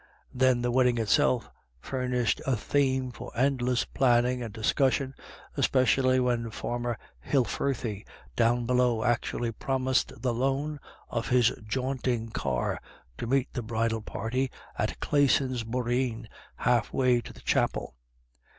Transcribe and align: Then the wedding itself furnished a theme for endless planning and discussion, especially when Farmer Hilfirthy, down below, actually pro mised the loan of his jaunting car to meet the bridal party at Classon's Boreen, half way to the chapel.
Then 0.33 0.63
the 0.63 0.71
wedding 0.71 0.97
itself 0.97 1.51
furnished 1.79 2.41
a 2.47 2.55
theme 2.55 3.11
for 3.11 3.31
endless 3.37 3.85
planning 3.85 4.41
and 4.41 4.51
discussion, 4.51 5.13
especially 5.55 6.19
when 6.19 6.49
Farmer 6.49 6.97
Hilfirthy, 7.23 8.03
down 8.35 8.65
below, 8.65 9.03
actually 9.03 9.51
pro 9.51 9.77
mised 9.77 10.19
the 10.19 10.33
loan 10.33 10.79
of 11.07 11.29
his 11.29 11.51
jaunting 11.67 12.29
car 12.31 12.81
to 13.19 13.27
meet 13.27 13.53
the 13.53 13.61
bridal 13.61 14.01
party 14.01 14.49
at 14.75 14.99
Classon's 15.01 15.63
Boreen, 15.63 16.27
half 16.55 16.91
way 16.91 17.21
to 17.21 17.31
the 17.31 17.41
chapel. 17.41 17.93